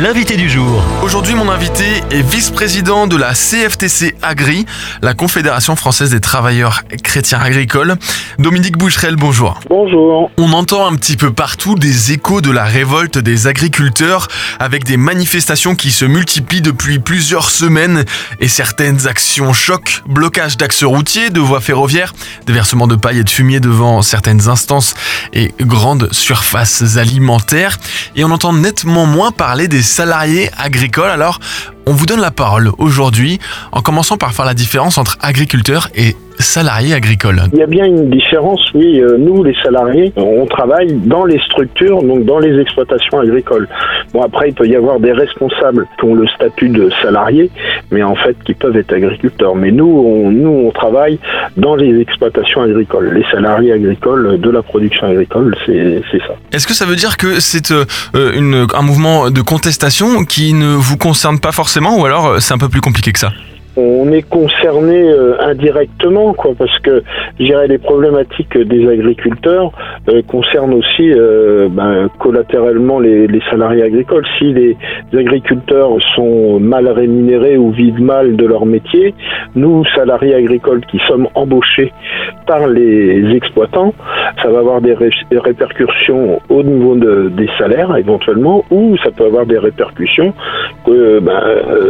[0.00, 0.82] l'invité du jour.
[1.02, 4.64] Aujourd'hui, mon invité est vice-président de la CFTC Agri,
[5.02, 7.96] la Confédération française des travailleurs chrétiens agricoles.
[8.38, 9.58] Dominique Boucherel, bonjour.
[9.68, 10.30] Bonjour.
[10.36, 14.28] On entend un petit peu partout des échos de la révolte des agriculteurs
[14.60, 18.04] avec des manifestations qui se multiplient depuis plusieurs semaines
[18.40, 22.14] et certaines actions choc, blocage d'axes routiers, de voies ferroviaires,
[22.46, 24.94] déversement de paille et de fumier devant certaines instances
[25.32, 27.78] et grandes surfaces alimentaires.
[28.14, 31.10] Et on entend nettement moins parler des salariés agricoles.
[31.10, 31.40] Alors,
[31.86, 33.40] on vous donne la parole aujourd'hui
[33.72, 37.42] en commençant par faire la différence entre agriculteurs et salariés agricoles.
[37.52, 39.00] Il y a bien une différence, oui.
[39.00, 43.68] euh, Nous, les salariés, on travaille dans les structures, donc dans les exploitations agricoles.
[44.12, 47.50] Bon, après, il peut y avoir des responsables qui ont le statut de salariés,
[47.90, 49.54] mais en fait, qui peuvent être agriculteurs.
[49.54, 51.18] Mais nous, on, nous, on travaille
[51.56, 53.12] dans les exploitations agricoles.
[53.14, 56.34] Les salariés agricoles de la production agricole, c'est ça.
[56.52, 57.84] Est-ce que ça veut dire que c'est euh,
[58.74, 62.58] un mouvement de contestation qui ne vous concerne pas forcément ou alors euh, c'est un
[62.58, 63.32] peu plus compliqué que ça?
[63.78, 67.02] On est concerné euh, indirectement, quoi, parce que
[67.38, 69.70] je dirais les problématiques des agriculteurs
[70.08, 74.24] euh, concernent aussi euh, ben, collatéralement les, salariés agricoles.
[74.38, 74.76] Si les
[75.16, 79.14] agriculteurs sont mal rémunérés ou vivent mal de leur métier,
[79.54, 81.92] nous, salariés agricoles qui sommes embauchés
[82.46, 83.94] par les exploitants,
[84.42, 89.10] ça va avoir des, ré- des répercussions au niveau de- des salaires éventuellement, ou ça
[89.10, 90.32] peut avoir des répercussions
[90.84, 91.40] que ben,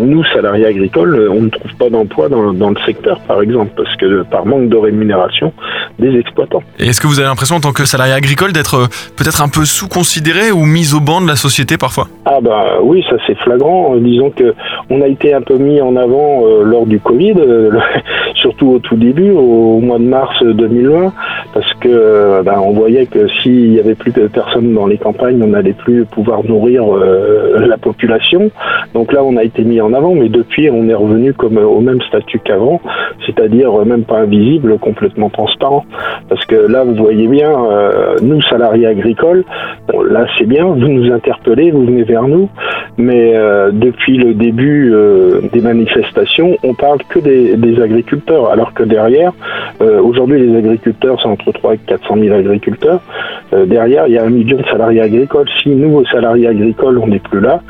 [0.00, 3.94] nous, salariés agricoles, on ne trouve pas d'emploi dans, dans le secteur, par exemple, parce
[3.96, 5.52] que par manque de rémunération
[5.98, 6.62] des exploitants.
[6.78, 9.48] Et est-ce que vous avez l'impression en tant que salarié agricole d'être euh, peut-être un
[9.48, 12.08] peu sous-considéré ou mis au banc de la société parfois?
[12.24, 13.94] Ah bah oui, ça c'est flagrant.
[13.94, 14.54] Euh, Disons que
[14.90, 17.70] on a été un peu mis en avant euh, lors du Covid, euh,
[18.36, 21.12] surtout au tout début, au mois de mars 2020,
[21.54, 24.98] parce que euh, ben, on voyait que s'il y avait plus de personnes dans les
[24.98, 28.50] campagnes, on n'allait plus pouvoir nourrir euh, la population.
[28.92, 31.64] Donc là, on a été mis en avant, mais depuis, on est revenu comme euh,
[31.64, 32.80] au même statut qu'avant,
[33.24, 35.84] c'est-à-dire euh, même pas invisible, complètement transparent.
[36.28, 39.44] Parce que là, vous voyez bien, euh, nous salariés agricoles,
[39.86, 42.48] bon, là c'est bien, vous nous interpellez, vous venez vers nous,
[42.98, 44.92] mais euh, depuis le début
[45.52, 49.32] des manifestations, on parle que des, des agriculteurs, alors que derrière,
[49.80, 53.00] aujourd'hui les agriculteurs, c'est entre 3 et 400 000 agriculteurs,
[53.52, 55.48] Euh, derrière il y a un million de salariés agricoles.
[55.62, 57.60] Si nous, aux salariés agricoles, on n'est plus là,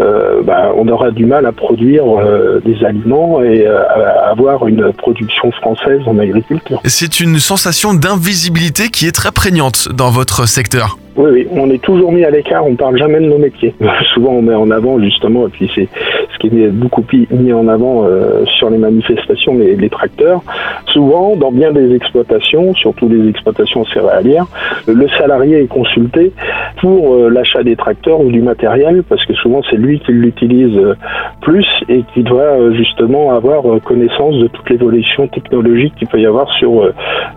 [0.00, 4.92] euh, bah, on aura du mal à produire euh, des aliments et à avoir une
[4.92, 6.80] production française en agriculture.
[6.84, 10.98] C'est une sensation d'invisibilité qui est très prégnante dans votre secteur.
[11.16, 13.74] Oui, oui, on est toujours mis à l'écart, on parle jamais de nos métiers.
[14.14, 17.68] Souvent, on met en avant justement, et puis c'est ce qui est beaucoup mis en
[17.68, 20.42] avant euh, sur les manifestations, les, les tracteurs.
[20.86, 24.46] Souvent, dans bien des exploitations, surtout les exploitations céréalières,
[24.86, 26.32] le salarié est consulté
[26.80, 30.76] pour euh, l'achat des tracteurs ou du matériel, parce que souvent c'est lui qui l'utilise
[30.78, 30.94] euh,
[31.42, 36.26] plus et qui doit euh, justement avoir connaissance de toute l'évolution technologique qu'il peut y
[36.26, 36.90] avoir sur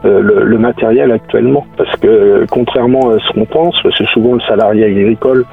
[0.04, 1.66] le, matériel actuellement.
[1.78, 5.46] Parce que contrairement à ce qu'on pense, parce que souvent le salarié agricole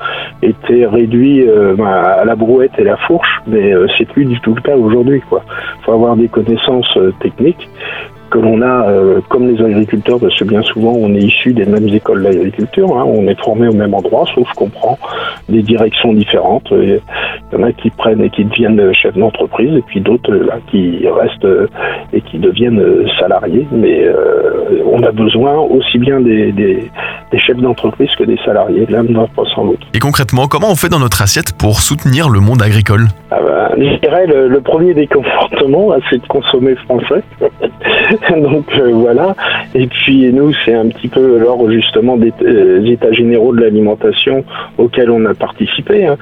[0.43, 1.45] était réduit
[1.77, 5.21] ben, à la brouette et la fourche, mais c'est plus du tout le cas aujourd'hui.
[5.33, 7.69] Il faut avoir des connaissances techniques
[8.31, 11.67] que l'on a euh, comme les agriculteurs, parce que bien souvent on est issu des
[11.67, 14.99] mêmes écoles d'agriculture, hein, on est formé au même endroit, sauf qu'on prend
[15.49, 16.69] des directions différentes.
[16.71, 17.01] Il
[17.53, 21.07] y en a qui prennent et qui deviennent chefs d'entreprise, et puis d'autres là, qui
[21.09, 21.67] restent euh,
[22.13, 23.67] et qui deviennent euh, salariés.
[23.73, 26.91] Mais euh, on a besoin aussi bien des, des,
[27.31, 28.87] des chefs d'entreprise que des salariés.
[28.89, 29.87] L'un ne pas sans l'autre.
[29.95, 33.07] Et concrètement, comment on fait dans notre assiette pour soutenir le monde agricole?
[33.31, 37.23] Ah ben, je dirais le, le premier des comportements, hein, c'est de consommer français.
[38.31, 39.35] Donc euh, voilà.
[39.75, 44.45] Et puis nous, c'est un petit peu lors justement des euh, états généraux de l'alimentation
[44.79, 46.07] auxquels on a participé.
[46.07, 46.17] hein.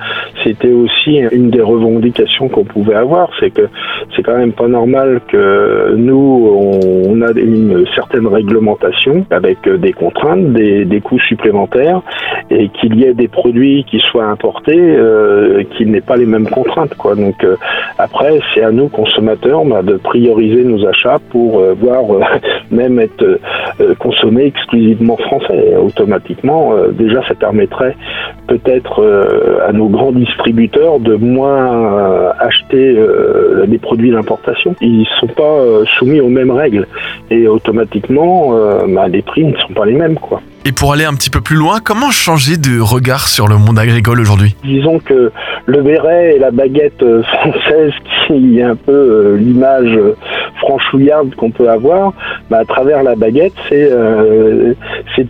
[0.45, 3.69] C'était aussi une des revendications qu'on pouvait avoir, c'est que
[4.15, 9.79] c'est quand même pas normal que nous, on, on a une certaine réglementation avec euh,
[9.79, 12.03] des contraintes, des, des coûts supplémentaires,
[12.51, 16.49] et qu'il y ait des produits qui soient importés, euh, qui n'aient pas les mêmes
[16.49, 16.95] contraintes.
[16.95, 17.15] Quoi.
[17.15, 17.57] Donc euh,
[17.99, 22.05] après, c'est à nous consommateurs bah, de prioriser nos achats pour euh, voir
[22.71, 23.41] même être
[23.99, 25.75] consommés exclusivement français.
[25.77, 27.97] Automatiquement, déjà, ça permettrait
[28.47, 29.05] peut-être
[29.67, 32.97] à nos grands distributeurs de moins acheter
[33.67, 34.75] des produits d'importation.
[34.81, 36.87] Ils ne sont pas soumis aux mêmes règles
[37.31, 38.55] et automatiquement,
[38.89, 40.17] bah, les prix ne sont pas les mêmes.
[40.17, 40.41] Quoi.
[40.69, 43.79] Et pour aller un petit peu plus loin, comment changer de regard sur le monde
[43.79, 45.33] agricole aujourd'hui Disons que
[45.65, 47.93] le béret et la baguette euh, française,
[48.27, 50.15] qui est un peu euh, l'image euh,
[50.59, 52.13] franchouillarde qu'on peut avoir,
[52.51, 54.75] bah, à travers la baguette, c'est euh,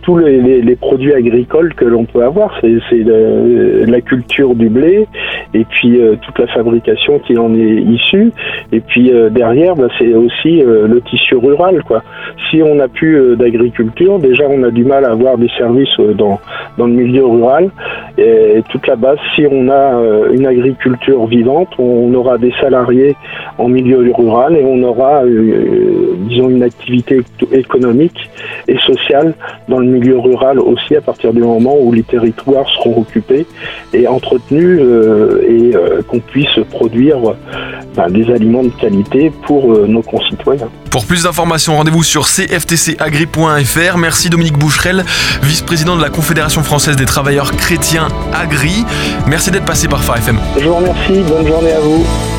[0.03, 2.57] tous les, produits agricoles que l'on peut avoir.
[2.61, 3.03] C'est
[3.87, 5.07] la culture du blé
[5.53, 8.31] et puis euh, toute la fabrication qui en est issue.
[8.71, 11.83] Et puis euh, derrière, bah, c'est aussi le tissu rural.
[12.49, 16.39] Si on n'a plus d'agriculture, déjà on a du mal à avoir des services dans,
[16.77, 17.69] dans le milieu rural.
[18.17, 20.01] Et toute la base, si on a
[20.31, 23.15] une agriculture vivante, on aura des salariés
[23.57, 27.21] en milieu rural et on aura, euh, disons, une activité
[27.51, 28.29] économique
[28.67, 29.33] et sociale
[29.67, 33.45] dans le milieu rural aussi à partir du moment où les territoires seront occupés
[33.93, 37.17] et entretenus euh, et euh, qu'on puisse produire
[37.95, 40.69] ben, des aliments de qualité pour nos concitoyens.
[40.91, 43.97] Pour plus d'informations, rendez-vous sur cftcagri.fr.
[43.97, 45.05] Merci Dominique Boucherel,
[45.43, 48.83] vice-président de la Confédération française des travailleurs chrétiens Agri.
[49.27, 50.39] Merci d'être passé par Phare FM.
[50.57, 52.38] Je vous remercie, bonne journée à vous.